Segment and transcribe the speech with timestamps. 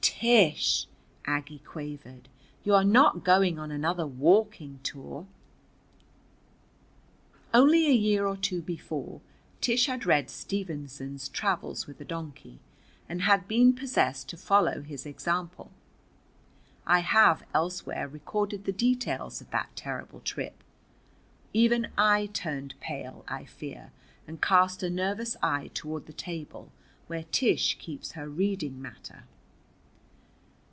[0.03, 0.87] "Tish!"
[1.25, 2.27] Aggie quavered.
[2.63, 5.27] "You are not going on another walking tour?"
[7.53, 9.21] Only a year or two before
[9.61, 12.59] Tish had read Stevenson's "Travels with a Donkey,"
[13.09, 15.71] and had been possessed to follow his example.
[16.85, 20.63] I have elsewhere recorded the details of that terrible trip.
[21.53, 23.91] Even I turned pale, I fear,
[24.27, 26.71] and cast a nervous eye toward the table
[27.05, 29.23] where Tish keeps her reading matter.